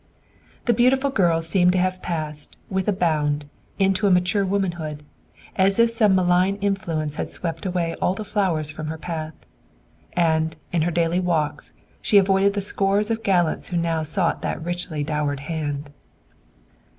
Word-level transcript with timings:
The 0.65 0.73
beautiful 0.73 1.11
girl 1.11 1.43
seemed 1.43 1.73
to 1.73 1.77
have 1.77 2.01
passed, 2.01 2.57
with 2.71 2.87
a 2.87 2.91
bound, 2.91 3.45
into 3.77 4.07
a 4.07 4.09
mature 4.09 4.43
womanhood, 4.43 5.03
as 5.55 5.77
if 5.77 5.91
some 5.91 6.15
malign 6.15 6.55
influence 6.55 7.17
had 7.17 7.29
swept 7.29 7.67
away 7.67 7.93
all 8.01 8.15
the 8.15 8.25
flowers 8.25 8.71
from 8.71 8.87
her 8.87 8.97
path. 8.97 9.35
And, 10.13 10.57
in 10.73 10.81
her 10.81 10.91
daily 10.91 11.19
walks, 11.19 11.73
she 12.01 12.17
avoided 12.17 12.53
the 12.55 12.61
scores 12.61 13.11
of 13.11 13.21
gallants 13.21 13.67
who 13.69 13.77
now 13.77 14.01
sought 14.01 14.41
that 14.41 14.63
richly 14.65 15.03
dowered 15.03 15.41
hand. 15.41 15.91